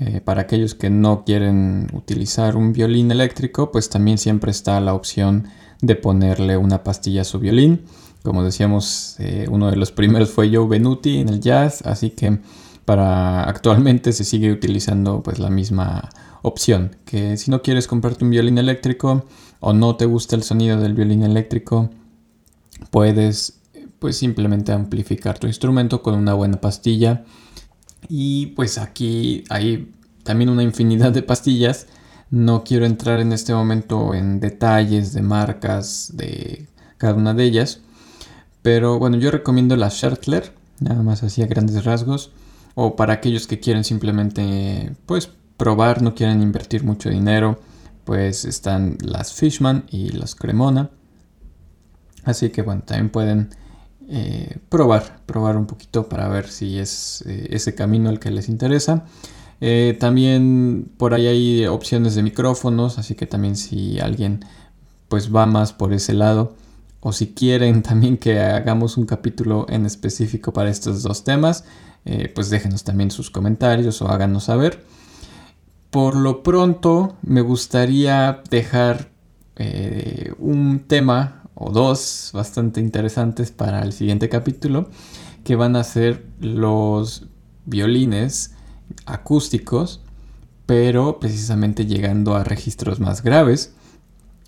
Eh, 0.00 0.20
para 0.20 0.42
aquellos 0.42 0.74
que 0.74 0.90
no 0.90 1.24
quieren 1.24 1.86
utilizar 1.92 2.56
un 2.56 2.72
violín 2.72 3.12
eléctrico, 3.12 3.70
pues 3.70 3.88
también 3.88 4.18
siempre 4.18 4.50
está 4.50 4.80
la 4.80 4.92
opción 4.92 5.46
de 5.80 5.94
ponerle 5.94 6.56
una 6.56 6.82
pastilla 6.82 7.22
a 7.22 7.24
su 7.24 7.38
violín. 7.38 7.82
Como 8.22 8.42
decíamos, 8.42 9.16
eh, 9.20 9.46
uno 9.48 9.70
de 9.70 9.76
los 9.76 9.92
primeros 9.92 10.30
fue 10.30 10.52
Joe 10.52 10.66
Benuti 10.66 11.18
en 11.18 11.28
el 11.28 11.40
jazz, 11.40 11.82
así 11.86 12.10
que 12.10 12.40
para 12.84 13.44
actualmente 13.48 14.12
se 14.12 14.24
sigue 14.24 14.50
utilizando 14.50 15.22
pues 15.22 15.38
la 15.38 15.50
misma 15.50 16.08
opción, 16.42 16.96
que 17.04 17.36
si 17.36 17.50
no 17.50 17.62
quieres 17.62 17.86
comprarte 17.86 18.24
un 18.24 18.30
violín 18.30 18.58
eléctrico 18.58 19.24
o 19.60 19.72
no 19.72 19.96
te 19.96 20.06
gusta 20.06 20.36
el 20.36 20.42
sonido 20.42 20.78
del 20.78 20.94
violín 20.94 21.22
eléctrico, 21.22 21.90
puedes 22.90 23.60
pues 23.98 24.18
simplemente 24.18 24.72
amplificar 24.72 25.38
tu 25.38 25.46
instrumento 25.46 26.02
con 26.02 26.14
una 26.14 26.34
buena 26.34 26.60
pastilla 26.60 27.24
y 28.08 28.46
pues 28.48 28.78
aquí 28.78 29.44
hay 29.50 29.92
también 30.22 30.50
una 30.50 30.62
infinidad 30.62 31.12
de 31.12 31.22
pastillas. 31.22 31.86
No 32.30 32.64
quiero 32.64 32.86
entrar 32.86 33.20
en 33.20 33.32
este 33.32 33.54
momento 33.54 34.14
en 34.14 34.40
detalles 34.40 35.12
de 35.12 35.22
marcas 35.22 36.12
de 36.14 36.66
cada 36.98 37.14
una 37.14 37.34
de 37.34 37.44
ellas. 37.44 37.80
Pero 38.62 38.98
bueno, 38.98 39.18
yo 39.18 39.30
recomiendo 39.30 39.76
la 39.76 39.90
Schertler, 39.90 40.52
nada 40.80 41.02
más 41.02 41.22
así 41.22 41.42
a 41.42 41.46
grandes 41.46 41.84
rasgos. 41.84 42.32
O 42.74 42.96
para 42.96 43.14
aquellos 43.14 43.46
que 43.46 43.60
quieren 43.60 43.84
simplemente 43.84 44.96
pues 45.06 45.30
probar, 45.56 46.02
no 46.02 46.14
quieren 46.14 46.42
invertir 46.42 46.82
mucho 46.82 47.10
dinero, 47.10 47.60
pues 48.04 48.44
están 48.44 48.98
las 49.00 49.32
Fishman 49.32 49.84
y 49.90 50.08
las 50.08 50.34
Cremona. 50.34 50.90
Así 52.24 52.50
que 52.50 52.62
bueno, 52.62 52.82
también 52.84 53.10
pueden 53.10 53.50
eh, 54.06 54.58
probar, 54.68 55.20
probar 55.24 55.56
un 55.56 55.66
poquito 55.66 56.08
para 56.10 56.28
ver 56.28 56.48
si 56.48 56.78
es 56.78 57.24
eh, 57.26 57.48
ese 57.50 57.74
camino 57.74 58.10
el 58.10 58.18
que 58.18 58.30
les 58.30 58.48
interesa. 58.48 59.06
Eh, 59.60 59.96
también 59.98 60.90
por 60.98 61.14
ahí 61.14 61.26
hay 61.26 61.66
opciones 61.66 62.14
de 62.14 62.22
micrófonos, 62.22 62.98
así 62.98 63.14
que 63.14 63.26
también 63.26 63.56
si 63.56 63.98
alguien 63.98 64.44
pues 65.08 65.34
va 65.34 65.46
más 65.46 65.72
por 65.72 65.94
ese 65.94 66.12
lado 66.12 66.54
o 67.00 67.12
si 67.12 67.28
quieren 67.34 67.82
también 67.82 68.18
que 68.18 68.40
hagamos 68.40 68.98
un 68.98 69.06
capítulo 69.06 69.66
en 69.70 69.86
específico 69.86 70.52
para 70.52 70.70
estos 70.70 71.02
dos 71.02 71.24
temas, 71.24 71.64
pues 72.34 72.50
déjenos 72.50 72.84
también 72.84 73.10
sus 73.10 73.30
comentarios 73.30 74.02
o 74.02 74.08
háganos 74.08 74.44
saber. 74.44 74.84
Por 75.90 76.16
lo 76.16 76.42
pronto 76.42 77.16
me 77.22 77.40
gustaría 77.40 78.42
dejar 78.50 79.08
un 80.38 80.84
tema 80.86 81.43
o 81.64 81.70
dos 81.70 82.30
bastante 82.34 82.80
interesantes 82.80 83.50
para 83.50 83.82
el 83.82 83.92
siguiente 83.92 84.28
capítulo, 84.28 84.90
que 85.44 85.56
van 85.56 85.76
a 85.76 85.84
ser 85.84 86.26
los 86.40 87.26
violines 87.64 88.52
acústicos, 89.06 90.02
pero 90.66 91.18
precisamente 91.20 91.86
llegando 91.86 92.34
a 92.34 92.44
registros 92.44 93.00
más 93.00 93.22
graves. 93.22 93.72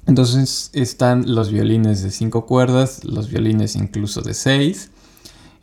Entonces 0.06 0.70
están 0.74 1.34
los 1.34 1.50
violines 1.50 2.02
de 2.02 2.10
cinco 2.10 2.44
cuerdas, 2.44 3.02
los 3.04 3.30
violines 3.30 3.76
incluso 3.76 4.20
de 4.20 4.34
seis, 4.34 4.90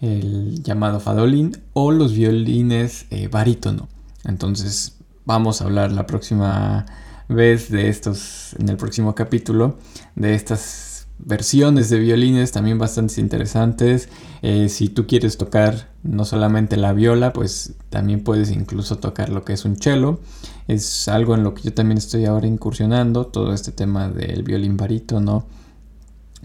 el 0.02 0.64
llamado 0.64 1.00
fadolín 1.00 1.62
o 1.74 1.92
los 1.92 2.14
violines 2.14 3.06
eh, 3.12 3.28
barítono. 3.28 3.88
Entonces 4.26 4.98
vamos 5.24 5.62
a 5.62 5.66
hablar 5.66 5.92
la 5.92 6.08
próxima 6.08 6.86
vez 7.30 7.70
de 7.70 7.90
estos, 7.90 8.54
en 8.60 8.70
el 8.70 8.78
próximo 8.78 9.14
capítulo, 9.16 9.78
de 10.16 10.34
estas 10.36 10.93
versiones 11.26 11.90
de 11.90 12.00
violines 12.00 12.52
también 12.52 12.78
bastante 12.78 13.20
interesantes. 13.22 14.10
Eh, 14.42 14.70
si 14.70 14.90
tú 14.90 15.08
quieres 15.08 15.38
tocar 15.38 15.90
no 16.04 16.26
solamente 16.26 16.78
la 16.78 16.94
viola, 16.94 17.34
pues 17.34 17.76
también 17.90 18.24
puedes 18.24 18.52
incluso 18.52 18.98
tocar 18.98 19.30
lo 19.30 19.44
que 19.44 19.54
es 19.54 19.66
un 19.66 19.78
cello. 19.78 20.20
Es 20.68 21.08
algo 21.08 21.36
en 21.36 21.44
lo 21.44 21.54
que 21.54 21.64
yo 21.64 21.74
también 21.74 21.98
estoy 21.98 22.26
ahora 22.26 22.48
incursionando, 22.48 23.28
todo 23.28 23.54
este 23.54 23.72
tema 23.72 24.10
del 24.10 24.44
violín 24.44 24.78
barítono. 24.78 25.46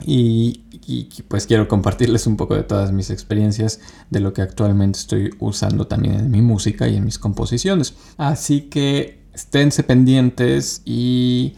Y, 0.04 0.62
y, 0.86 1.08
pues 1.26 1.46
quiero 1.48 1.66
compartirles 1.66 2.28
un 2.28 2.36
poco 2.36 2.54
de 2.54 2.62
todas 2.62 2.92
mis 2.92 3.10
experiencias 3.10 3.80
de 4.10 4.20
lo 4.20 4.32
que 4.32 4.42
actualmente 4.42 4.96
estoy 5.00 5.30
usando 5.40 5.88
también 5.88 6.14
en 6.14 6.30
mi 6.30 6.40
música 6.40 6.86
y 6.86 6.96
en 6.96 7.04
mis 7.04 7.18
composiciones. 7.18 7.94
Así 8.16 8.62
que 8.62 9.22
esténse 9.34 9.82
pendientes 9.82 10.82
y 10.84 11.54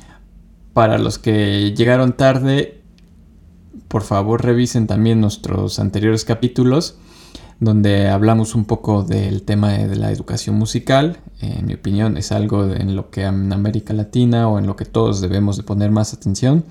Para 0.73 0.99
los 0.99 1.19
que 1.19 1.75
llegaron 1.77 2.17
tarde, 2.17 2.80
por 3.89 4.03
favor 4.03 4.45
revisen 4.45 4.87
también 4.87 5.21
nuestros 5.21 5.79
anteriores 5.79 6.25
capítulos 6.25 6.97
donde 7.61 8.09
hablamos 8.09 8.55
un 8.55 8.65
poco 8.65 9.03
del 9.03 9.43
tema 9.43 9.73
de 9.73 9.95
la 9.95 10.11
educación 10.11 10.57
musical. 10.57 11.19
En 11.41 11.67
mi 11.67 11.75
opinión 11.75 12.17
es 12.17 12.33
algo 12.33 12.67
en 12.67 12.97
lo 12.97 13.11
que 13.11 13.25
en 13.25 13.53
América 13.53 13.93
Latina 13.93 14.49
o 14.49 14.59
en 14.59 14.67
lo 14.67 14.77
que 14.77 14.87
todos 14.87 15.21
debemos 15.21 15.59
de 15.59 15.63
poner 15.63 15.91
más 15.91 16.15
atención. 16.15 16.65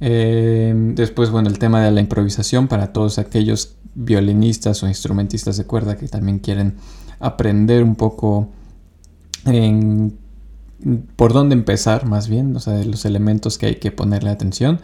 Eh, 0.00 0.72
después, 0.94 1.30
bueno, 1.30 1.50
el 1.50 1.58
tema 1.58 1.82
de 1.84 1.90
la 1.90 2.00
improvisación 2.00 2.68
para 2.68 2.92
todos 2.92 3.18
aquellos 3.18 3.76
violinistas 3.94 4.82
o 4.82 4.88
instrumentistas 4.88 5.58
de 5.58 5.66
cuerda 5.66 5.96
que 5.96 6.08
también 6.08 6.38
quieren 6.38 6.76
aprender 7.20 7.84
un 7.84 7.94
poco 7.94 8.48
por 11.16 11.34
dónde 11.34 11.54
empezar 11.54 12.06
más 12.06 12.28
bien, 12.28 12.56
o 12.56 12.60
sea, 12.60 12.72
de 12.72 12.86
los 12.86 13.04
elementos 13.04 13.58
que 13.58 13.66
hay 13.66 13.74
que 13.76 13.92
ponerle 13.92 14.30
atención. 14.30 14.80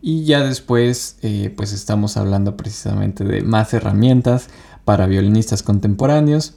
Y 0.00 0.24
ya 0.24 0.44
después, 0.44 1.18
eh, 1.22 1.52
pues 1.56 1.72
estamos 1.72 2.16
hablando 2.16 2.56
precisamente 2.56 3.24
de 3.24 3.42
más 3.42 3.72
herramientas 3.74 4.48
para 4.84 5.06
violinistas 5.06 5.62
contemporáneos, 5.62 6.54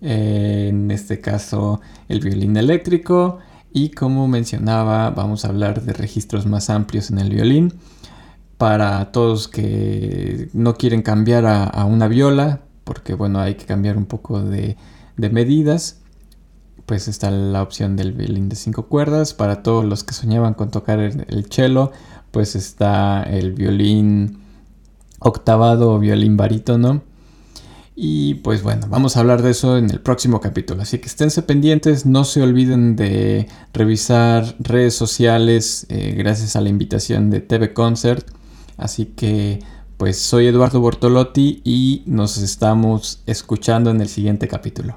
eh, 0.00 0.66
en 0.70 0.90
este 0.90 1.20
caso 1.20 1.80
el 2.08 2.20
violín 2.20 2.56
eléctrico. 2.56 3.38
Y 3.72 3.90
como 3.90 4.26
mencionaba 4.26 5.10
vamos 5.10 5.44
a 5.44 5.48
hablar 5.48 5.82
de 5.82 5.92
registros 5.92 6.46
más 6.46 6.70
amplios 6.70 7.10
en 7.10 7.18
el 7.18 7.30
violín. 7.30 7.74
Para 8.56 9.12
todos 9.12 9.46
que 9.46 10.48
no 10.52 10.74
quieren 10.74 11.02
cambiar 11.02 11.46
a, 11.46 11.84
una 11.84 12.08
viola 12.08 12.62
porque 12.82 13.14
bueno 13.14 13.38
hay 13.38 13.54
que 13.54 13.66
cambiar 13.66 13.96
un 13.96 14.06
poco 14.06 14.42
de, 14.42 14.76
medidas 15.16 16.00
pues 16.86 17.06
está 17.06 17.30
la 17.30 17.62
opción 17.62 17.94
del 17.94 18.12
violín 18.12 18.48
de 18.48 18.56
cinco 18.56 18.86
cuerdas. 18.86 19.34
Para 19.34 19.62
todos 19.62 19.84
los 19.84 20.02
que 20.02 20.14
soñaban 20.14 20.54
con 20.54 20.70
tocar 20.70 20.98
el 20.98 21.46
cello 21.50 21.92
pues 22.30 22.56
está 22.56 23.22
el 23.22 23.52
violín 23.52 24.40
octavado 25.20 25.92
o 25.92 25.98
violín 25.98 26.36
barítono 26.36 27.02
y 28.00 28.34
pues 28.34 28.62
bueno, 28.62 28.86
vamos 28.88 29.16
a 29.16 29.20
hablar 29.20 29.42
de 29.42 29.50
eso 29.50 29.76
en 29.76 29.90
el 29.90 29.98
próximo 29.98 30.40
capítulo. 30.40 30.82
Así 30.82 31.00
que 31.00 31.06
esténse 31.06 31.42
pendientes, 31.42 32.06
no 32.06 32.22
se 32.22 32.40
olviden 32.40 32.94
de 32.94 33.48
revisar 33.72 34.54
redes 34.60 34.94
sociales 34.94 35.84
eh, 35.88 36.14
gracias 36.16 36.54
a 36.54 36.60
la 36.60 36.68
invitación 36.68 37.28
de 37.28 37.40
TV 37.40 37.74
Concert. 37.74 38.24
Así 38.76 39.06
que 39.06 39.58
pues 39.96 40.16
soy 40.16 40.46
Eduardo 40.46 40.80
Bortolotti 40.80 41.60
y 41.64 42.04
nos 42.06 42.38
estamos 42.38 43.24
escuchando 43.26 43.90
en 43.90 44.00
el 44.00 44.08
siguiente 44.08 44.46
capítulo. 44.46 44.94